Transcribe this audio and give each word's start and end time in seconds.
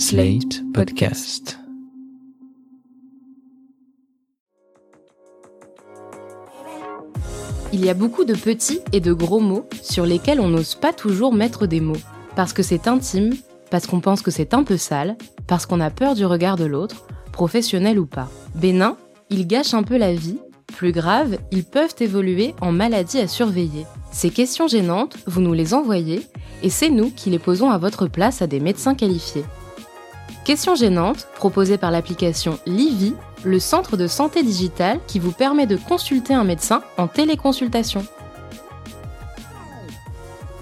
Slate 0.00 0.62
Podcast. 0.72 1.58
Il 7.74 7.84
y 7.84 7.90
a 7.90 7.94
beaucoup 7.94 8.24
de 8.24 8.32
petits 8.32 8.80
et 8.94 9.00
de 9.00 9.12
gros 9.12 9.40
mots 9.40 9.66
sur 9.82 10.06
lesquels 10.06 10.40
on 10.40 10.48
n'ose 10.48 10.74
pas 10.74 10.94
toujours 10.94 11.34
mettre 11.34 11.66
des 11.66 11.82
mots. 11.82 12.00
Parce 12.34 12.54
que 12.54 12.62
c'est 12.62 12.88
intime, 12.88 13.34
parce 13.70 13.86
qu'on 13.86 14.00
pense 14.00 14.22
que 14.22 14.30
c'est 14.30 14.54
un 14.54 14.64
peu 14.64 14.78
sale, 14.78 15.18
parce 15.46 15.66
qu'on 15.66 15.80
a 15.80 15.90
peur 15.90 16.14
du 16.14 16.24
regard 16.24 16.56
de 16.56 16.64
l'autre, 16.64 17.04
professionnel 17.30 17.98
ou 17.98 18.06
pas. 18.06 18.30
Bénin, 18.54 18.96
ils 19.28 19.46
gâchent 19.46 19.74
un 19.74 19.82
peu 19.82 19.98
la 19.98 20.14
vie. 20.14 20.38
Plus 20.78 20.92
grave, 20.92 21.36
ils 21.52 21.64
peuvent 21.64 21.96
évoluer 22.00 22.54
en 22.62 22.72
maladie 22.72 23.18
à 23.18 23.28
surveiller. 23.28 23.84
Ces 24.12 24.30
questions 24.30 24.66
gênantes, 24.66 25.18
vous 25.26 25.42
nous 25.42 25.52
les 25.52 25.74
envoyez, 25.74 26.26
et 26.62 26.70
c'est 26.70 26.88
nous 26.88 27.10
qui 27.10 27.28
les 27.28 27.38
posons 27.38 27.70
à 27.70 27.76
votre 27.76 28.06
place 28.06 28.40
à 28.40 28.46
des 28.46 28.60
médecins 28.60 28.94
qualifiés. 28.94 29.44
Questions 30.44 30.74
gênantes, 30.74 31.28
proposées 31.34 31.78
par 31.78 31.90
l'application 31.90 32.58
Livy, 32.66 33.14
le 33.44 33.58
centre 33.58 33.96
de 33.96 34.06
santé 34.06 34.42
digitale 34.42 34.98
qui 35.06 35.18
vous 35.18 35.32
permet 35.32 35.66
de 35.66 35.76
consulter 35.76 36.34
un 36.34 36.44
médecin 36.44 36.82
en 36.96 37.08
téléconsultation. 37.08 38.04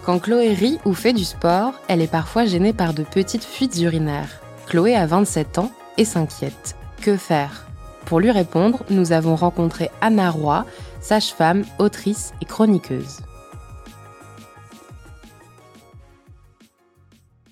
Quand 0.05 0.19
Chloé 0.19 0.55
rit 0.55 0.79
ou 0.85 0.95
fait 0.95 1.13
du 1.13 1.25
sport, 1.25 1.75
elle 1.87 2.01
est 2.01 2.11
parfois 2.11 2.47
gênée 2.47 2.73
par 2.73 2.95
de 2.95 3.03
petites 3.03 3.45
fuites 3.45 3.79
urinaires. 3.81 4.41
Chloé 4.67 4.95
a 4.97 5.07
27 5.07 5.59
ans 5.59 5.71
et 5.97 6.05
s'inquiète. 6.05 6.77
Que 7.01 7.17
faire? 7.17 7.67
Pour 8.05 8.21
lui 8.21 8.31
répondre, 8.31 8.85
nous 8.91 9.13
avons 9.13 9.37
rencontré 9.37 9.91
Anna 10.01 10.31
Roy, 10.31 10.65
sage-femme, 11.01 11.65
autrice 11.79 12.33
et 12.41 12.47
chroniqueuse. 12.47 13.19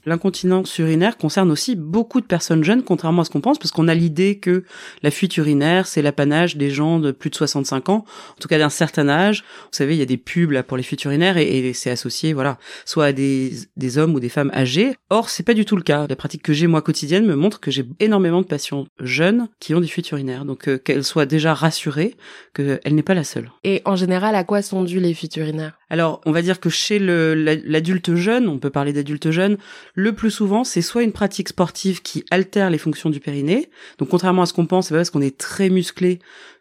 L'incontinence 0.07 0.79
urinaire 0.79 1.19
concerne 1.19 1.51
aussi 1.51 1.75
beaucoup 1.75 2.21
de 2.21 2.27
personnes 2.27 2.63
jeunes, 2.63 2.85
contrairement 2.85 3.23
à 3.23 3.25
ce 3.25 3.31
qu'on 3.31 3.41
pense, 3.41 3.59
parce 3.59 3.73
qu'on 3.73 3.89
a 3.89 3.95
l'idée 3.95 4.39
que 4.39 4.63
la 5.03 5.11
fuite 5.11 5.37
urinaire, 5.37 5.89
c'est 5.89 6.01
l'apanage 6.01 6.57
des 6.57 6.71
gens 6.71 7.01
de 7.01 7.11
plus 7.11 7.29
de 7.29 7.35
65 7.35 7.89
ans, 7.89 8.05
en 8.31 8.41
tout 8.41 8.47
cas 8.47 8.59
d'un 8.59 8.71
certain 8.71 9.09
âge. 9.09 9.43
Vous 9.65 9.77
savez, 9.77 9.97
il 9.97 9.99
y 9.99 10.03
a 10.03 10.07
des 10.07 10.17
pubs 10.17 10.53
là 10.53 10.63
pour 10.63 10.77
les 10.77 10.85
fuites 10.85 11.03
urinaires 11.05 11.39
et, 11.39 11.73
c'est 11.75 11.91
associé, 11.91 12.33
voilà, 12.33 12.59
soit 12.85 13.07
à 13.07 13.13
des, 13.13 13.67
hommes 13.97 14.15
ou 14.15 14.21
des 14.21 14.29
femmes 14.29 14.53
âgées. 14.55 14.95
Or, 15.11 15.29
c'est 15.29 15.43
pas 15.43 15.55
du 15.55 15.65
tout 15.65 15.77
le 15.77 15.83
cas. 15.83 16.07
La 16.07 16.15
pratique 16.15 16.43
que 16.43 16.53
j'ai 16.53 16.69
moi 16.69 16.83
quotidienne 16.83 17.27
me 17.27 17.35
montre 17.35 17.59
que 17.59 17.73
j'ai 17.73 17.85
énormément 17.99 18.43
de 18.43 18.47
patients 18.47 18.87
jeunes 19.01 19.49
qui 19.59 19.75
ont 19.75 19.81
des 19.81 19.89
fuites 19.89 20.13
urinaires, 20.13 20.45
donc 20.45 20.69
euh, 20.69 20.79
qu'elles 20.79 21.03
soient 21.03 21.27
déjà 21.27 21.53
rassurées 21.53 22.15
qu'elle 22.55 22.81
n'est 22.95 23.03
pas 23.03 23.15
la 23.15 23.25
seule. 23.25 23.51
Et 23.65 23.83
en 23.85 23.97
général, 23.97 24.37
à 24.37 24.45
quoi 24.45 24.63
sont 24.63 24.85
dues 24.85 25.01
les 25.01 25.15
fuites 25.15 25.37
urinaires? 25.37 25.77
Alors, 25.89 26.21
on 26.27 26.33
va 26.33 26.43
dire 26.43 26.59
que 26.59 26.69
chez 26.69 26.99
l'adulte 26.99 28.15
jeune, 28.17 28.49
on 28.49 28.59
peut 28.59 28.71
parler 28.71 28.93
d'adulte 28.93 29.31
jeune, 29.31 29.57
le 29.95 30.15
plus 30.15 30.33
souvent, 30.33 30.65
c'est 30.65 30.83
soit 30.83 31.05
une 31.05 31.13
pratique 31.13 31.49
sportive 31.49 32.03
qui 32.03 32.25
altère 32.31 32.71
les 32.71 32.79
fonctions 32.79 33.11
du 33.11 33.21
périnée. 33.21 33.71
Donc, 33.99 34.09
contrairement 34.09 34.43
à 34.43 34.47
ce 34.47 34.53
qu'on 34.53 34.67
pense, 34.67 34.89
c'est 34.89 34.95
pas 34.95 34.99
parce 34.99 35.11
qu'on 35.11 35.23
est 35.23 35.39
très 35.39 35.71
musclé 35.71 36.19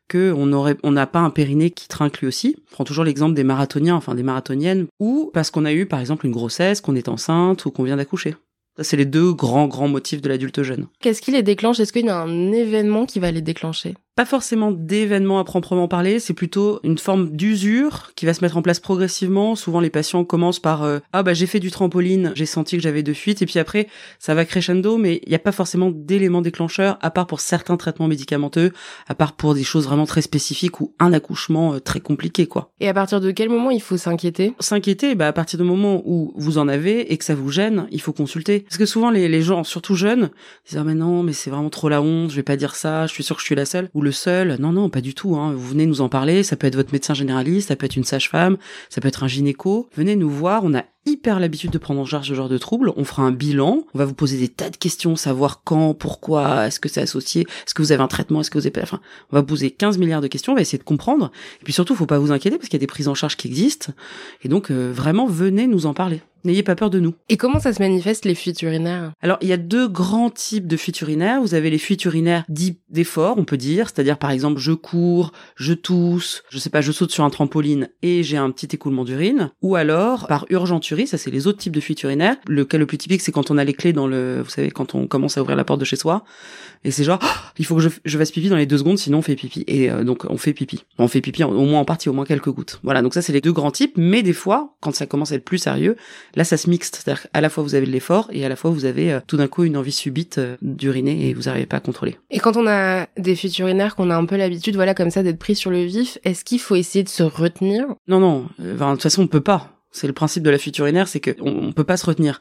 que 0.07 0.31
on 0.37 0.53
aurait, 0.53 0.77
on 0.83 0.91
n'a 0.91 1.07
pas 1.07 1.19
un 1.19 1.31
périnée 1.31 1.71
qui 1.71 1.87
trinque 1.87 2.19
lui 2.19 2.27
aussi. 2.27 2.55
Je 2.69 2.71
prends 2.71 2.83
toujours 2.83 3.03
l'exemple 3.03 3.33
des 3.33 3.43
marathoniens, 3.43 3.95
enfin 3.95 4.13
des 4.13 4.21
marathoniennes, 4.21 4.85
ou 4.99 5.31
parce 5.33 5.49
qu'on 5.49 5.65
a 5.65 5.73
eu, 5.73 5.87
par 5.87 5.99
exemple, 5.99 6.27
une 6.27 6.31
grossesse, 6.31 6.81
qu'on 6.81 6.95
est 6.95 7.09
enceinte 7.09 7.65
ou 7.65 7.71
qu'on 7.71 7.83
vient 7.83 7.97
d'accoucher. 7.97 8.35
Ça, 8.77 8.83
c'est 8.83 8.97
les 8.97 9.05
deux 9.05 9.33
grands, 9.33 9.67
grands 9.67 9.87
motifs 9.87 10.21
de 10.21 10.29
l'adulte 10.29 10.61
jeune. 10.61 10.87
Qu'est-ce 10.99 11.21
qui 11.21 11.31
les 11.31 11.43
déclenche? 11.43 11.79
Est-ce 11.79 11.93
qu'il 11.93 12.05
y 12.05 12.09
a 12.09 12.19
un 12.19 12.51
événement 12.51 13.05
qui 13.05 13.19
va 13.19 13.31
les 13.31 13.41
déclencher? 13.41 13.95
Pas 14.15 14.25
forcément 14.25 14.71
d'événements 14.71 15.39
à 15.39 15.43
proprement 15.43 15.89
parler, 15.89 16.19
c'est 16.19 16.33
plutôt 16.33 16.79
une 16.83 16.97
forme 16.97 17.31
d'usure 17.31 18.13
qui 18.15 18.25
va 18.25 18.33
se 18.33 18.41
mettre 18.41 18.55
en 18.55 18.61
place 18.61 18.79
progressivement. 18.79 19.55
Souvent, 19.55 19.81
les 19.81 19.89
patients 19.89 20.23
commencent 20.23 20.61
par 20.61 20.83
euh, 20.83 20.99
ah 21.11 21.21
bah 21.21 21.33
j'ai 21.33 21.47
fait 21.47 21.59
du 21.59 21.69
trampoline, 21.69 22.31
j'ai 22.33 22.45
senti 22.45 22.77
que 22.77 22.81
j'avais 22.81 23.03
de 23.03 23.11
fuite, 23.11 23.41
et 23.41 23.45
puis 23.45 23.59
après 23.59 23.87
ça 24.17 24.33
va 24.33 24.45
crescendo, 24.45 24.97
mais 24.97 25.19
il 25.25 25.29
n'y 25.29 25.35
a 25.35 25.39
pas 25.39 25.51
forcément 25.51 25.91
d'éléments 25.93 26.41
déclencheurs 26.41 26.97
à 27.01 27.11
part 27.11 27.27
pour 27.27 27.41
certains 27.41 27.75
traitements 27.75 28.07
médicamenteux, 28.07 28.71
à 29.07 29.15
part 29.15 29.33
pour 29.33 29.53
des 29.53 29.65
choses 29.65 29.85
vraiment 29.85 30.05
très 30.05 30.21
spécifiques 30.21 30.79
ou 30.79 30.93
un 30.99 31.11
accouchement 31.11 31.73
euh, 31.73 31.79
très 31.79 31.99
compliqué 31.99 32.47
quoi. 32.47 32.71
Et 32.79 32.87
à 32.87 32.93
partir 32.93 33.19
de 33.19 33.31
quel 33.31 33.49
moment 33.49 33.69
il 33.69 33.81
faut 33.81 33.97
s'inquiéter? 33.97 34.53
S'inquiéter, 34.61 35.15
bah 35.15 35.27
à 35.27 35.33
partir 35.33 35.59
du 35.59 35.65
moment 35.65 36.01
où 36.05 36.31
vous 36.37 36.57
en 36.57 36.69
avez 36.69 37.11
et 37.11 37.17
que 37.17 37.25
ça 37.25 37.35
vous 37.35 37.51
gêne, 37.51 37.87
il 37.91 37.99
faut 37.99 38.13
consulter. 38.13 38.61
Parce 38.61 38.77
que 38.77 38.85
souvent 38.85 39.09
les, 39.09 39.27
les 39.27 39.41
gens, 39.41 39.65
surtout 39.65 39.95
jeunes, 39.95 40.29
disent 40.65 40.77
ah 40.77 40.85
mais 40.85 40.95
non 40.95 41.21
mais 41.21 41.33
c'est 41.33 41.49
vraiment 41.49 41.69
trop 41.69 41.89
la 41.89 42.01
honte, 42.01 42.29
je 42.29 42.37
vais 42.37 42.43
pas 42.43 42.55
dire 42.55 42.75
ça, 42.75 43.07
je 43.07 43.11
suis 43.11 43.23
sûr 43.23 43.35
que 43.35 43.41
je 43.41 43.47
suis 43.47 43.55
la 43.55 43.65
seule 43.65 43.89
le 44.05 44.13
seul. 44.13 44.55
Non, 44.59 44.71
non, 44.71 44.89
pas 44.89 45.01
du 45.01 45.13
tout. 45.13 45.35
Hein. 45.35 45.51
Vous 45.53 45.67
venez 45.67 45.85
nous 45.85 45.99
en 45.99 46.07
parler. 46.07 46.43
Ça 46.43 46.55
peut 46.55 46.67
être 46.67 46.75
votre 46.75 46.93
médecin 46.93 47.13
généraliste, 47.13 47.67
ça 47.67 47.75
peut 47.75 47.85
être 47.85 47.97
une 47.97 48.05
sage-femme, 48.05 48.57
ça 48.89 49.01
peut 49.01 49.09
être 49.09 49.23
un 49.23 49.27
gynéco. 49.27 49.89
Venez 49.97 50.15
nous 50.15 50.29
voir. 50.29 50.63
On 50.63 50.73
a 50.73 50.85
hyper 51.05 51.39
l'habitude 51.39 51.71
de 51.71 51.77
prendre 51.77 52.01
en 52.01 52.05
charge 52.05 52.27
ce 52.27 52.33
genre 52.33 52.49
de 52.49 52.57
troubles. 52.57 52.91
On 52.95 53.03
fera 53.03 53.23
un 53.23 53.31
bilan. 53.31 53.83
On 53.93 53.97
va 53.97 54.05
vous 54.05 54.13
poser 54.13 54.37
des 54.37 54.47
tas 54.47 54.69
de 54.69 54.77
questions, 54.77 55.15
savoir 55.15 55.61
quand, 55.63 55.93
pourquoi, 55.93 56.67
est-ce 56.67 56.79
que 56.79 56.89
c'est 56.89 57.01
associé, 57.01 57.41
est-ce 57.41 57.73
que 57.73 57.81
vous 57.81 57.91
avez 57.91 58.03
un 58.03 58.07
traitement, 58.07 58.41
est-ce 58.41 58.51
que 58.51 58.57
vous 58.57 58.67
avez, 58.67 58.81
enfin, 58.81 58.99
on 59.31 59.35
va 59.35 59.43
poser 59.43 59.71
15 59.71 59.97
milliards 59.97 60.21
de 60.21 60.27
questions. 60.27 60.53
On 60.53 60.55
va 60.55 60.61
essayer 60.61 60.77
de 60.77 60.83
comprendre. 60.83 61.31
Et 61.61 61.63
puis 61.63 61.73
surtout, 61.73 61.95
faut 61.95 62.05
pas 62.05 62.19
vous 62.19 62.31
inquiéter 62.31 62.57
parce 62.57 62.69
qu'il 62.69 62.77
y 62.77 62.81
a 62.81 62.85
des 62.85 62.87
prises 62.87 63.07
en 63.07 63.15
charge 63.15 63.37
qui 63.37 63.47
existent. 63.47 63.93
Et 64.43 64.49
donc, 64.49 64.71
euh, 64.71 64.91
vraiment, 64.93 65.25
venez 65.25 65.67
nous 65.67 65.85
en 65.85 65.93
parler. 65.93 66.21
N'ayez 66.45 66.61
pas 66.61 66.75
peur 66.75 66.91
de 66.91 66.99
nous. 66.99 67.15
Et 67.27 67.37
comment 67.37 67.59
ça 67.59 67.73
se 67.73 67.81
manifeste 67.81 68.23
les 68.23 68.35
fuites 68.35 68.61
urinaires? 68.61 69.11
Alors, 69.19 69.39
il 69.41 69.47
y 69.47 69.53
a 69.53 69.57
deux 69.57 69.87
grands 69.87 70.29
types 70.29 70.67
de 70.67 70.77
fuites 70.77 71.01
urinaires. 71.01 71.41
Vous 71.41 71.55
avez 71.55 71.71
les 71.71 71.79
fuites 71.79 72.05
urinaires 72.05 72.45
dites 72.49 72.79
d'effort, 72.87 73.35
on 73.39 73.45
peut 73.45 73.57
dire, 73.57 73.89
c'est-à-dire 73.89 74.19
par 74.19 74.29
exemple 74.29 74.59
je 74.59 74.71
cours, 74.71 75.31
je 75.55 75.73
tousse, 75.73 76.43
je 76.49 76.59
sais 76.59 76.69
pas, 76.69 76.81
je 76.81 76.91
saute 76.91 77.11
sur 77.11 77.23
un 77.23 77.31
trampoline 77.31 77.89
et 78.03 78.21
j'ai 78.21 78.37
un 78.37 78.51
petit 78.51 78.69
écoulement 78.73 79.03
d'urine, 79.03 79.49
ou 79.63 79.75
alors 79.75 80.27
par 80.27 80.45
ça 81.05 81.17
c'est 81.17 81.31
les 81.31 81.47
autres 81.47 81.59
types 81.59 81.73
de 81.73 81.81
fuites 81.81 82.01
urinaires. 82.03 82.37
Le 82.47 82.63
cas 82.63 82.77
le 82.77 82.85
plus 82.85 82.97
typique, 82.97 83.21
c'est 83.21 83.31
quand 83.31 83.51
on 83.51 83.57
a 83.57 83.63
les 83.63 83.73
clés 83.73 83.93
dans 83.93 84.07
le, 84.07 84.41
vous 84.41 84.49
savez, 84.49 84.71
quand 84.71 84.95
on 84.95 85.07
commence 85.07 85.37
à 85.37 85.41
ouvrir 85.41 85.57
la 85.57 85.63
porte 85.65 85.79
de 85.79 85.85
chez 85.85 85.97
soi, 85.97 86.23
et 86.83 86.91
c'est 86.91 87.03
genre, 87.03 87.19
il 87.57 87.65
faut 87.65 87.75
que 87.75 87.81
je, 87.81 87.89
je 88.05 88.17
fasse 88.17 88.31
pipi 88.31 88.49
dans 88.49 88.55
les 88.55 88.65
deux 88.65 88.77
secondes, 88.77 88.97
sinon 88.97 89.17
on 89.17 89.21
fait 89.21 89.35
pipi. 89.35 89.63
Et 89.67 89.89
euh, 89.91 90.03
donc 90.03 90.25
on 90.29 90.37
fait 90.37 90.53
pipi. 90.53 90.85
On 90.97 91.07
fait 91.07 91.21
pipi 91.21 91.43
au 91.43 91.65
moins 91.65 91.81
en 91.81 91.85
partie, 91.85 92.07
au 92.07 92.13
moins 92.13 92.25
quelques 92.25 92.49
gouttes. 92.49 92.79
Voilà, 92.83 93.01
donc 93.01 93.13
ça 93.13 93.21
c'est 93.21 93.33
les 93.33 93.41
deux 93.41 93.53
grands 93.53 93.71
types, 93.71 93.93
mais 93.97 94.23
des 94.23 94.33
fois, 94.33 94.75
quand 94.79 94.95
ça 94.95 95.05
commence 95.05 95.31
à 95.31 95.35
être 95.35 95.43
plus 95.43 95.57
sérieux, 95.57 95.97
là 96.35 96.43
ça 96.43 96.57
se 96.57 96.69
mixte 96.69 97.09
à 97.33 97.41
la 97.41 97.49
fois 97.49 97.63
vous 97.63 97.75
avez 97.75 97.85
de 97.85 97.91
l'effort 97.91 98.29
et 98.31 98.45
à 98.45 98.49
la 98.49 98.55
fois 98.55 98.71
vous 98.71 98.85
avez 98.85 99.11
euh, 99.13 99.19
tout 99.25 99.37
d'un 99.37 99.47
coup 99.47 99.63
une 99.63 99.77
envie 99.77 99.91
subite 99.91 100.37
euh, 100.37 100.55
d'uriner 100.61 101.27
et 101.27 101.33
vous 101.33 101.43
n'arrivez 101.43 101.65
pas 101.65 101.77
à 101.77 101.81
contrôler. 101.81 102.17
Et 102.31 102.39
quand 102.39 102.57
on 102.57 102.67
a 102.67 103.07
des 103.17 103.35
fuites 103.35 103.57
urinaires, 103.59 103.95
qu'on 103.95 104.09
a 104.09 104.15
un 104.15 104.25
peu 104.25 104.37
l'habitude, 104.37 104.75
voilà, 104.75 104.93
comme 104.93 105.09
ça, 105.09 105.23
d'être 105.23 105.39
pris 105.39 105.55
sur 105.55 105.71
le 105.71 105.83
vif, 105.83 106.17
est-ce 106.23 106.43
qu'il 106.43 106.59
faut 106.59 106.75
essayer 106.75 107.03
de 107.03 107.09
se 107.09 107.23
retenir? 107.23 107.85
Non, 108.07 108.19
non. 108.19 108.45
de 108.59 108.91
toute 108.93 109.01
façon, 109.01 109.23
on 109.23 109.27
peut 109.27 109.41
pas. 109.41 109.74
C'est 109.95 110.07
le 110.07 110.13
principe 110.13 110.43
de 110.43 110.49
la 110.49 110.57
fuite 110.57 110.77
urinaire, 110.77 111.07
c'est 111.07 111.21
qu'on 111.21 111.67
on 111.67 111.71
peut 111.71 111.85
pas 111.85 111.97
se 111.97 112.05
retenir. 112.05 112.39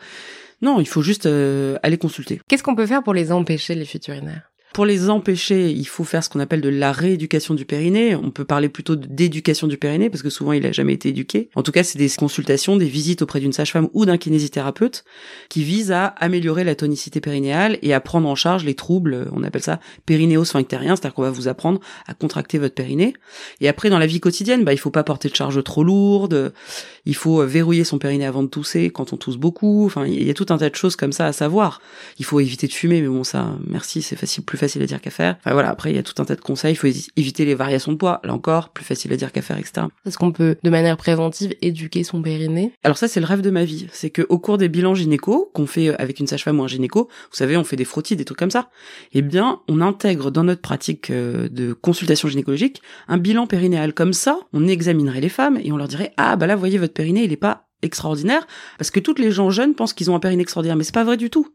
Non, 0.60 0.80
il 0.80 0.88
faut 0.88 1.02
juste 1.02 1.26
euh, 1.26 1.78
aller 1.82 1.98
consulter. 1.98 2.40
Qu'est-ce 2.48 2.62
qu'on 2.62 2.74
peut 2.74 2.86
faire 2.86 3.02
pour 3.02 3.14
les 3.14 3.30
empêcher, 3.30 3.74
les 3.74 3.84
fuites 3.84 4.08
urinaires? 4.08 4.50
Pour 4.74 4.84
les 4.86 5.08
empêcher, 5.08 5.70
il 5.70 5.86
faut 5.86 6.02
faire 6.02 6.24
ce 6.24 6.28
qu'on 6.28 6.40
appelle 6.40 6.60
de 6.60 6.68
la 6.68 6.90
rééducation 6.90 7.54
du 7.54 7.64
périnée. 7.64 8.16
On 8.16 8.32
peut 8.32 8.44
parler 8.44 8.68
plutôt 8.68 8.96
d'éducation 8.96 9.68
du 9.68 9.76
périnée 9.76 10.10
parce 10.10 10.20
que 10.20 10.30
souvent 10.30 10.50
il 10.50 10.66
a 10.66 10.72
jamais 10.72 10.94
été 10.94 11.10
éduqué. 11.10 11.48
En 11.54 11.62
tout 11.62 11.70
cas, 11.70 11.84
c'est 11.84 11.96
des 11.96 12.10
consultations, 12.10 12.76
des 12.76 12.88
visites 12.88 13.22
auprès 13.22 13.38
d'une 13.38 13.52
sage-femme 13.52 13.88
ou 13.92 14.04
d'un 14.04 14.18
kinésithérapeute 14.18 15.04
qui 15.48 15.62
visent 15.62 15.92
à 15.92 16.06
améliorer 16.06 16.64
la 16.64 16.74
tonicité 16.74 17.20
périnéale 17.20 17.78
et 17.82 17.94
à 17.94 18.00
prendre 18.00 18.28
en 18.28 18.34
charge 18.34 18.64
les 18.64 18.74
troubles, 18.74 19.28
on 19.30 19.44
appelle 19.44 19.62
ça 19.62 19.78
périnéo-sphinctériens, 20.06 20.96
c'est-à-dire 20.96 21.14
qu'on 21.14 21.22
va 21.22 21.30
vous 21.30 21.46
apprendre 21.46 21.78
à 22.08 22.14
contracter 22.14 22.58
votre 22.58 22.74
périnée. 22.74 23.14
Et 23.60 23.68
après, 23.68 23.90
dans 23.90 24.00
la 24.00 24.06
vie 24.06 24.18
quotidienne, 24.18 24.64
bah, 24.64 24.72
il 24.72 24.78
faut 24.78 24.90
pas 24.90 25.04
porter 25.04 25.28
de 25.28 25.36
charge 25.36 25.62
trop 25.62 25.84
lourde, 25.84 26.52
il 27.06 27.14
faut 27.14 27.46
verrouiller 27.46 27.84
son 27.84 27.98
périnée 27.98 28.26
avant 28.26 28.42
de 28.42 28.48
tousser 28.48 28.90
quand 28.90 29.12
on 29.12 29.18
tousse 29.18 29.36
beaucoup. 29.36 29.86
Enfin, 29.86 30.04
il 30.04 30.24
y 30.24 30.30
a 30.30 30.34
tout 30.34 30.46
un 30.48 30.58
tas 30.58 30.68
de 30.68 30.74
choses 30.74 30.96
comme 30.96 31.12
ça 31.12 31.26
à 31.26 31.32
savoir. 31.32 31.80
Il 32.18 32.24
faut 32.24 32.40
éviter 32.40 32.66
de 32.66 32.72
fumer, 32.72 33.00
mais 33.02 33.08
bon, 33.08 33.22
ça, 33.22 33.56
merci, 33.68 34.02
c'est 34.02 34.16
facile, 34.16 34.42
plus 34.42 34.58
facile 34.58 34.63
à 34.64 34.86
dire 34.86 35.00
qu'à 35.00 35.10
faire. 35.10 35.36
Enfin 35.40 35.52
voilà, 35.52 35.70
après 35.70 35.90
il 35.90 35.96
y 35.96 35.98
a 35.98 36.02
tout 36.02 36.20
un 36.20 36.24
tas 36.24 36.36
de 36.36 36.40
conseils, 36.40 36.72
il 36.72 36.76
faut 36.76 36.88
éviter 37.16 37.44
les 37.44 37.54
variations 37.54 37.92
de 37.92 37.96
poids, 37.96 38.20
là 38.24 38.32
encore, 38.32 38.70
plus 38.70 38.84
facile 38.84 39.12
à 39.12 39.16
dire 39.16 39.32
qu'à 39.32 39.42
faire, 39.42 39.58
etc. 39.58 39.86
Est-ce 40.06 40.18
qu'on 40.18 40.32
peut, 40.32 40.56
de 40.62 40.70
manière 40.70 40.96
préventive, 40.96 41.54
éduquer 41.62 42.04
son 42.04 42.22
périnée? 42.22 42.72
Alors 42.82 42.98
ça 42.98 43.08
c'est 43.08 43.20
le 43.20 43.26
rêve 43.26 43.40
de 43.40 43.50
ma 43.50 43.64
vie, 43.64 43.86
c'est 43.92 44.10
que 44.10 44.26
au 44.28 44.38
cours 44.38 44.58
des 44.58 44.68
bilans 44.68 44.94
gynéco 44.94 45.50
qu'on 45.54 45.66
fait 45.66 45.88
euh, 45.88 45.94
avec 45.98 46.20
une 46.20 46.26
sage-femme 46.26 46.60
ou 46.60 46.64
un 46.64 46.68
gynéco, 46.68 47.08
vous 47.30 47.36
savez, 47.36 47.56
on 47.56 47.64
fait 47.64 47.76
des 47.76 47.84
frottis, 47.84 48.16
des 48.16 48.24
trucs 48.24 48.38
comme 48.38 48.50
ça. 48.50 48.68
Eh 49.12 49.22
bien, 49.22 49.60
on 49.68 49.80
intègre 49.80 50.30
dans 50.30 50.44
notre 50.44 50.60
pratique 50.60 51.10
euh, 51.10 51.48
de 51.48 51.72
consultation 51.72 52.28
gynécologique 52.28 52.82
un 53.08 53.18
bilan 53.18 53.46
périnéal 53.46 53.92
comme 53.92 54.12
ça. 54.12 54.38
On 54.52 54.66
examinerait 54.66 55.20
les 55.20 55.28
femmes 55.28 55.58
et 55.62 55.72
on 55.72 55.76
leur 55.76 55.88
dirait 55.88 56.12
ah 56.16 56.36
bah 56.36 56.46
là, 56.46 56.56
voyez 56.56 56.78
votre 56.78 56.94
périnée, 56.94 57.24
il 57.24 57.32
est 57.32 57.36
pas 57.36 57.68
extraordinaire 57.84 58.46
parce 58.78 58.90
que 58.90 59.00
toutes 59.00 59.18
les 59.18 59.30
gens 59.30 59.50
jeunes 59.50 59.74
pensent 59.74 59.92
qu'ils 59.92 60.10
ont 60.10 60.14
un 60.14 60.20
périnée 60.20 60.42
extraordinaire 60.42 60.76
mais 60.76 60.84
c'est 60.84 60.94
pas 60.94 61.04
vrai 61.04 61.16
du 61.16 61.30
tout. 61.30 61.48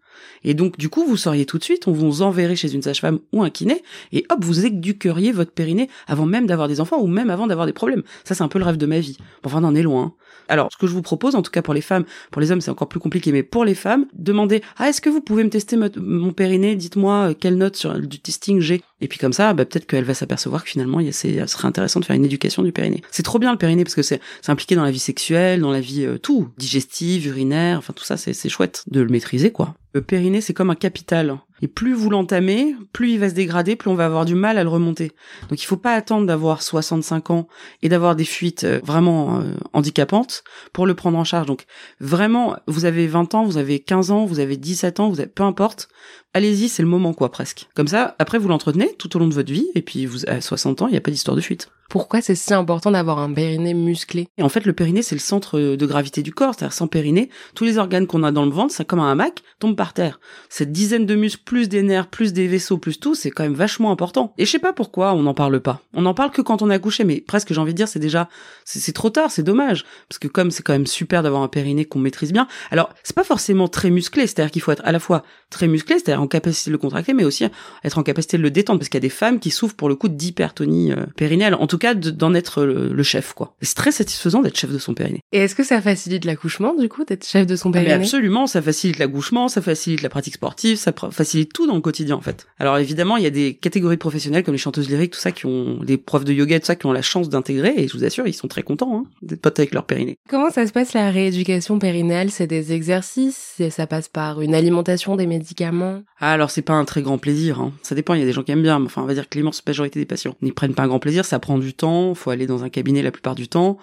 Et 0.44 0.54
donc 0.54 0.78
du 0.78 0.90
coup 0.90 1.06
vous 1.06 1.18
sauriez 1.18 1.46
tout 1.46 1.58
de 1.58 1.64
suite, 1.64 1.88
on 1.88 1.92
vous 1.92 2.22
enverrait 2.22 2.56
chez 2.56 2.74
une 2.74 2.81
sage-femme 2.81 3.20
ou 3.34 3.44
un 3.44 3.50
kiné 3.50 3.84
et 4.12 4.26
hop 4.30 4.40
vous 4.44 4.66
éduqueriez 4.66 5.31
votre 5.31 5.52
périnée 5.52 5.90
avant 6.08 6.26
même 6.26 6.48
d'avoir 6.48 6.68
des 6.68 6.81
enfants 6.81 7.00
ou 7.00 7.08
même 7.08 7.30
avant 7.30 7.48
d'avoir 7.48 7.68
des 7.68 7.74
problèmes. 7.74 8.04
Ça 8.24 8.36
c'est 8.36 8.44
un 8.44 8.48
peu 8.48 8.60
le 8.60 8.66
rêve 8.66 8.78
de 8.78 8.86
ma 8.86 9.00
vie. 9.00 9.18
Enfin 9.44 9.60
on 9.62 9.68
en 9.68 9.76
est 9.76 9.84
loin. 9.84 10.14
Alors 10.48 10.70
ce 10.72 10.78
que 10.78 10.88
je 10.88 10.94
vous 10.94 11.02
propose 11.02 11.36
en 11.36 11.42
tout 11.42 11.52
cas 11.52 11.62
pour 11.62 11.74
les 11.74 11.81
femmes, 11.81 12.06
pour 12.31 12.42
les 12.42 12.52
hommes 12.52 12.62
c'est 12.62 12.72
encore 12.72 12.90
plus 12.90 13.00
compliqué 13.00 13.31
mais 13.31 13.44
pour 13.44 13.66
les 13.66 13.76
femmes, 13.76 14.06
demandez 14.14 14.62
ah 14.78 14.90
est-ce 14.90 15.02
que 15.02 15.10
vous 15.10 15.22
pouvez 15.22 15.44
me 15.44 15.50
tester 15.50 15.78
mon 15.78 16.31
périnée, 16.31 16.76
dites-moi 16.76 17.30
euh, 17.30 17.34
quelle 17.40 17.58
note 17.58 17.76
sur 17.76 18.00
du 18.00 18.20
testing 18.20 18.60
j'ai 18.60 18.81
et 19.02 19.08
puis 19.08 19.18
comme 19.18 19.34
ça 19.34 19.54
bah, 19.54 19.66
peut-être 19.66 19.86
qu'elle 19.86 20.04
va 20.04 20.14
s'apercevoir 20.14 20.64
que 20.64 20.70
finalement 20.70 21.00
il 21.00 21.14
serait 21.14 21.40
intéressant 21.64 22.00
de 22.00 22.06
faire 22.06 22.16
une 22.16 22.26
éducation 22.26 22.64
du 22.64 22.72
périnée. 22.72 23.02
C'est 23.12 23.24
trop 23.24 23.40
bien 23.40 23.52
le 23.52 23.58
périnée 23.58 23.84
parce 23.84 23.96
que 23.96 24.02
c'est 24.02 24.22
impliqué 24.48 24.76
dans 24.76 24.84
la 24.84 24.92
vie 24.92 25.00
sexuelle, 25.00 25.62
dans 25.62 25.72
la 25.72 25.81
vie 25.81 26.06
euh, 26.06 26.18
tout, 26.19 26.50
digestive, 26.57 27.27
urinaire, 27.27 27.77
enfin 27.77 27.94
tout 27.94 28.04
ça, 28.04 28.18
c'est 28.18 28.50
chouette 28.50 28.83
de 28.88 29.01
le 29.01 29.10
maîtriser, 29.10 29.51
quoi. 29.51 29.75
Le 29.94 30.01
périnée, 30.01 30.42
c'est 30.42 30.54
comme 30.54 30.69
un 30.69 30.75
capital. 30.75 31.39
Et 31.62 31.68
plus 31.68 31.94
vous 31.94 32.10
l'entamez, 32.10 32.75
plus 32.94 33.13
il 33.13 33.19
va 33.19 33.30
se 33.30 33.33
dégrader, 33.33 33.75
plus 33.75 33.89
on 33.89 33.95
va 33.95 34.06
avoir 34.06 34.25
du 34.25 34.36
mal 34.36 34.57
à 34.57 34.63
le 34.63 34.69
remonter. 34.69 35.12
Donc 35.50 35.62
il 35.62 35.66
faut 35.66 35.77
pas 35.77 35.94
attendre 35.94 36.27
d'avoir 36.27 36.62
65 36.62 37.31
ans 37.31 37.48
et 37.81 37.89
d'avoir 37.89 38.16
des 38.16 38.24
fuites 38.24 38.63
euh, 38.63 38.80
vraiment 38.83 39.42
euh, 39.42 39.56
handicapantes 39.74 40.44
pour 40.74 40.86
le 40.86 40.94
prendre 40.94 41.18
en 41.18 41.24
charge. 41.24 41.48
Donc 41.48 41.66
vraiment, 42.00 42.56
vous 42.68 42.86
avez 42.86 43.07
20 43.07 43.33
ans, 43.36 43.44
vous 43.44 43.57
avez 43.57 43.80
15 43.80 44.12
ans, 44.12 44.25
vous 44.25 44.39
avez 44.39 44.57
17 44.57 45.00
ans, 45.00 45.10
vous 45.10 45.19
avez, 45.19 45.30
peu 45.30 45.44
importe, 45.44 45.89
allez-y, 46.33 46.69
c'est 46.69 46.83
le 46.83 46.89
moment 46.89 47.13
quoi 47.13 47.31
presque. 47.31 47.68
Comme 47.75 47.88
ça, 47.88 48.16
après 48.19 48.38
vous 48.38 48.48
l'entretenez 48.48 48.95
tout 48.98 49.16
au 49.16 49.19
long 49.19 49.27
de 49.27 49.33
votre 49.33 49.51
vie 49.51 49.68
et 49.75 49.81
puis 49.81 50.06
vous 50.06 50.30
à 50.30 50.42
60 50.42 50.83
ans, 50.83 50.88
il 50.88 50.92
n'y 50.92 50.98
a 50.98 51.01
pas 51.01 51.12
d'histoire 51.12 51.36
de 51.36 51.42
fuite. 51.42 51.69
Pourquoi 51.89 52.21
c'est 52.21 52.36
si 52.36 52.53
important 52.53 52.91
d'avoir 52.91 53.18
un 53.18 53.33
périnée 53.33 53.74
musclé? 53.74 54.27
Et 54.38 54.44
en 54.44 54.50
fait, 54.50 54.65
le 54.65 54.74
périnée, 54.74 55.01
c'est 55.01 55.15
le 55.15 55.19
centre 55.19 55.59
de 55.59 55.86
gravité 55.88 56.21
du 56.21 56.31
corps. 56.31 56.53
C'est-à-dire, 56.53 56.74
sans 56.74 56.86
périnée, 56.86 57.30
tous 57.56 57.63
les 57.63 57.80
organes 57.80 58.06
qu'on 58.06 58.21
a 58.21 58.31
dans 58.31 58.45
le 58.45 58.51
ventre, 58.51 58.71
c'est 58.75 58.86
comme 58.86 59.00
un 59.00 59.12
hamac, 59.12 59.41
tombent 59.57 59.75
par 59.75 59.94
terre. 59.94 60.19
Cette 60.50 60.71
dizaine 60.71 61.07
de 61.07 61.15
muscles, 61.15 61.41
plus 61.44 61.68
des 61.68 61.81
nerfs, 61.81 62.06
plus 62.06 62.31
des 62.31 62.47
vaisseaux, 62.47 62.77
plus 62.77 63.00
tout, 63.00 63.15
c'est 63.15 63.31
quand 63.31 63.41
même 63.41 63.56
vachement 63.56 63.89
important. 63.91 64.36
Et 64.38 64.45
je 64.45 64.51
sais 64.51 64.59
pas 64.59 64.71
pourquoi 64.71 65.13
on 65.13 65.24
n'en 65.24 65.33
parle 65.33 65.59
pas. 65.62 65.81
On 65.95 66.03
n'en 66.03 66.13
parle 66.13 66.30
que 66.30 66.44
quand 66.44 66.62
on 66.62 66.69
a 66.69 66.75
accouché, 66.75 67.06
mais 67.06 67.21
presque, 67.21 67.53
j'ai 67.53 67.59
envie 67.59 67.74
de 67.74 67.77
dire, 67.77 67.88
c'est 67.88 67.97
déjà, 67.97 68.30
c'est 68.65 68.94
trop 68.94 69.09
tard, 69.09 69.31
c'est 69.31 69.42
dommage. 69.42 69.83
Parce 70.09 70.19
que 70.19 70.27
comme 70.27 70.51
c'est 70.51 70.62
quand 70.62 70.74
même 70.74 70.85
super 70.85 71.24
d'avoir 71.24 71.42
un 71.42 71.47
périnée 71.47 71.85
qu'on 71.85 71.97
maîtrise 71.97 72.31
bien. 72.31 72.47
Alors, 72.69 72.94
c'est 73.01 73.15
pas 73.15 73.24
forcément 73.24 73.68
très 73.68 73.89
musclé. 73.89 74.27
C'est-à-dire 74.27 74.51
qu'il 74.51 74.62
faut 74.62 74.71
être 74.71 74.85
à 74.85 74.92
la 74.92 75.00
fois 75.00 75.24
très 75.50 75.68
musclé, 75.68 75.95
c'est-à-dire 75.95 76.21
en 76.21 76.27
capacité 76.27 76.69
de 76.69 76.74
le 76.74 76.77
contracter, 76.77 77.13
mais 77.13 77.24
aussi 77.24 77.45
être 77.83 77.97
en 77.97 78.03
capacité 78.03 78.38
de 78.38 78.44
le 78.44 78.51
détendre. 78.51 78.77
Parce 78.77 78.89
qu'il 78.89 78.97
y 78.97 79.01
a 79.01 79.07
des 79.07 79.09
femmes 79.09 79.39
qui 79.39 79.50
souffrent 79.50 79.75
pour 79.75 79.89
le 79.89 79.95
coup 79.95 80.07
d'hypertonie 80.07 80.92
euh, 80.92 81.07
périnéale. 81.15 81.56
Cas, 81.80 81.96
d'en 81.96 82.34
être 82.34 82.64
le, 82.64 83.04
chef, 83.04 83.34
quoi. 83.34 83.56
C'est 83.62 83.76
très 83.76 83.92
satisfaisant 83.92 84.42
d'être 84.42 84.58
chef 84.58 84.72
de 84.72 84.78
son 84.78 84.94
périnée. 84.94 85.22
Et 85.31 85.40
est-ce 85.40 85.56
que 85.56 85.64
ça 85.64 85.81
facilite 85.81 86.26
l'accouchement, 86.26 86.76
du 86.76 86.90
coup, 86.90 87.06
d'être 87.06 87.26
chef 87.26 87.48
de 87.48 87.56
son 87.56 87.72
périnée 87.72 87.94
ah, 87.94 87.98
mais 87.98 88.04
Absolument, 88.04 88.46
ça 88.46 88.62
facilite 88.62 89.00
l'accouchement, 89.00 89.48
ça 89.48 89.62
facilite 89.62 90.02
la 90.02 90.10
pratique 90.10 90.36
sportive, 90.36 90.78
ça 90.78 90.94
facilite 91.12 91.54
tout 91.54 91.66
dans 91.66 91.76
le 91.76 91.81
quotidien, 91.81 92.16
en 92.16 92.22
fait. 92.22 92.46
Alors 92.60 92.78
évidemment, 92.78 93.18
il 93.18 93.24
y 93.24 93.28
a 93.28 93.31
des 93.31 93.56
catégories 93.56 93.96
de 93.96 94.00
professionnels 94.00 94.44
comme 94.44 94.54
les 94.54 94.60
chanteuses 94.60 94.90
lyriques, 94.90 95.14
tout 95.14 95.20
ça, 95.20 95.31
qui 95.31 95.46
ont 95.46 95.80
des 95.84 95.98
profs 95.98 96.26
de 96.26 96.34
yoga, 96.34 96.60
tout 96.60 96.68
ça, 96.68 96.76
qui 96.76 96.86
ont 96.86 96.92
la 96.92 97.02
chance 97.02 97.30
d'intégrer, 97.30 97.74
et 97.78 97.88
je 97.88 97.98
vous 97.98 98.04
assure, 98.04 98.28
ils 98.28 98.34
sont 98.34 98.48
très 98.48 98.64
contents 98.64 98.96
hein, 98.96 99.06
d'être 99.22 99.42
potes 99.42 99.60
avec 99.60 99.74
leur 99.74 99.86
périnée. 99.86 100.18
Comment 100.30 100.52
ça 100.52 100.68
se 100.68 100.72
passe 100.72 100.94
la 100.94 101.10
rééducation 101.10 101.80
périnéale? 101.80 102.30
C'est 102.30 102.48
des 102.48 102.74
exercices? 102.74 103.62
Ça 103.70 103.88
passe 103.88 104.08
par 104.08 104.42
une 104.42 104.54
alimentation, 104.54 105.16
des 105.16 105.28
médicaments? 105.28 106.04
Ah, 106.20 106.34
alors 106.34 106.52
c'est 106.52 106.62
pas 106.62 106.74
un 106.74 106.86
très 106.86 107.02
grand 107.02 107.18
plaisir. 107.18 107.60
Hein. 107.60 107.72
Ça 107.81 107.96
dépend, 107.96 108.14
il 108.14 108.20
y 108.20 108.24
a 108.24 108.26
des 108.26 108.34
gens 108.34 108.44
qui 108.44 108.52
aiment 108.52 108.62
bien, 108.62 108.80
mais 108.80 108.86
enfin 108.86 109.02
on 109.02 109.06
va 109.06 109.14
dire 109.14 109.30
que 109.30 109.38
l'immense 109.38 109.66
majorité 109.66 110.00
des 110.00 110.06
patients 110.06 110.36
n'y 110.42 110.52
prennent 110.52 110.74
pas 110.74 110.84
un 110.84 110.88
grand 110.88 111.00
plaisir, 111.00 111.26
ça 111.26 111.40
prend 111.40 111.58
du 111.69 111.75
temps, 111.75 112.16
faut 112.16 112.31
aller 112.31 112.48
dans 112.48 112.63
un 112.63 112.69
cabinet 112.69 113.04
la 113.04 113.12
plupart 113.12 113.36
du 113.36 113.48
temps. 113.48 113.77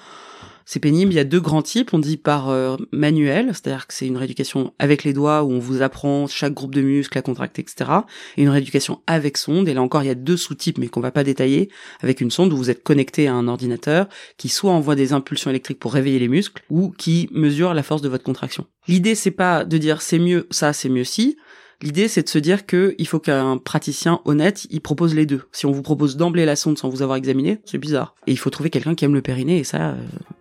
C'est 0.69 0.81
pénible. 0.81 1.13
Il 1.13 1.15
y 1.15 1.21
a 1.21 1.25
deux 1.25 1.41
grands 1.41 1.63
types. 1.63 1.95
On 1.95 2.01
dit 2.01 2.17
par 2.17 2.49
euh, 2.49 2.77
manuel, 2.91 3.51
c'est-à-dire 3.53 3.87
que 3.87 3.95
c'est 3.95 4.07
une 4.09 4.17
rééducation 4.17 4.75
avec 4.81 5.05
les 5.05 5.13
doigts 5.13 5.45
où 5.45 5.53
on 5.53 5.61
vous 5.61 5.81
apprend 5.81 6.27
chaque 6.27 6.55
groupe 6.55 6.75
de 6.75 6.83
muscles 6.83 7.17
à 7.17 7.23
contracter, 7.23 7.63
etc. 7.63 7.91
Et 8.37 8.43
une 8.43 8.49
rééducation 8.49 9.01
avec 9.07 9.37
sonde. 9.37 9.69
Et 9.69 9.75
là 9.75 9.83
encore, 9.83 10.03
il 10.03 10.07
y 10.07 10.11
a 10.11 10.17
deux 10.17 10.37
sous-types, 10.37 10.79
mais 10.79 10.89
qu'on 10.89 11.01
va 11.01 11.13
pas 11.13 11.23
détailler. 11.23 11.71
Avec 12.03 12.21
une 12.21 12.33
sonde 12.33 12.53
où 12.53 12.57
vous 12.57 12.69
êtes 12.69 12.83
connecté 12.83 13.29
à 13.29 13.35
un 13.35 13.47
ordinateur 13.47 14.09
qui 14.39 14.49
soit 14.49 14.73
envoie 14.73 14.97
des 14.97 15.13
impulsions 15.13 15.51
électriques 15.51 15.79
pour 15.79 15.93
réveiller 15.93 16.19
les 16.19 16.29
muscles 16.29 16.65
ou 16.69 16.91
qui 16.99 17.29
mesure 17.31 17.73
la 17.73 17.85
force 17.85 18.03
de 18.03 18.09
votre 18.09 18.25
contraction. 18.25 18.67
L'idée, 18.89 19.15
c'est 19.15 19.31
pas 19.31 19.65
de 19.65 19.79
dire 19.79 20.03
c'est 20.03 20.19
mieux 20.19 20.49
ça, 20.51 20.73
c'est 20.73 20.89
mieux 20.89 21.05
si. 21.05 21.37
L'idée, 21.83 22.09
c'est 22.09 22.23
de 22.23 22.29
se 22.31 22.39
dire 22.39 22.65
que 22.65 22.95
il 22.97 23.07
faut 23.07 23.19
qu'un 23.19 23.59
praticien 23.59 24.21
honnête, 24.25 24.67
il 24.71 24.81
propose 24.81 25.15
les 25.15 25.27
deux. 25.27 25.43
Si 25.53 25.67
on 25.67 25.73
vous 25.73 25.83
propose 25.83 26.17
d'emblée 26.17 26.47
la 26.47 26.57
sonde 26.57 26.79
sans 26.79 26.89
vous 26.89 27.03
avoir 27.03 27.19
examiné, 27.19 27.61
c'est 27.67 27.77
bizarre. 27.77 28.15
Et 28.27 28.33
il 28.33 28.39
faut 28.39 28.49
trouver 28.49 28.71
quelqu'un 28.71 28.95
qui 28.95 29.05
aime 29.05 29.13
le 29.13 29.21
périnée, 29.21 29.59
et 29.59 29.65
ça, 29.65 29.91
euh, 29.91 29.95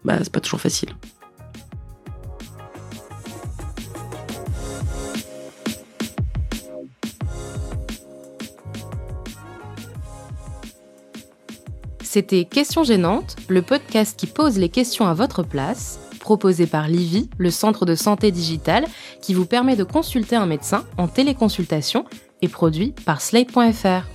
bah, 0.06 0.18
c'est 0.24 0.32
pas 0.32 0.40
toujours 0.40 0.62
facile. 0.62 0.90
C'était 12.02 12.46
Questions 12.46 12.86
gênantes, 12.86 13.36
le 13.50 13.62
podcast 13.62 14.18
qui 14.18 14.28
pose 14.28 14.58
les 14.58 14.70
questions 14.70 15.06
à 15.06 15.14
votre 15.14 15.44
place 15.44 16.00
proposé 16.26 16.66
par 16.66 16.88
Livy, 16.88 17.30
le 17.38 17.52
centre 17.52 17.86
de 17.86 17.94
santé 17.94 18.32
digitale, 18.32 18.86
qui 19.26 19.34
vous 19.34 19.48
permet 19.48 19.76
de 19.76 19.84
consulter 19.84 20.36
un 20.36 20.46
médecin 20.46 20.86
en 21.00 21.08
téléconsultation 21.08 22.06
et 22.44 22.48
produit 22.48 22.94
par 23.06 23.22
Slate.fr. 23.22 24.15